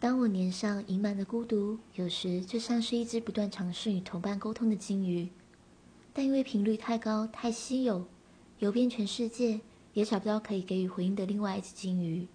[0.00, 5.28] 当我脸上盈满的孤独，有时就像是一只不断尝试与同伴沟通的鲸鱼，
[6.12, 8.06] 但因为频率太高、太稀有，
[8.60, 9.60] 游遍全世界
[9.94, 12.28] 也找不到可以给予回应的另外一只鲸鱼。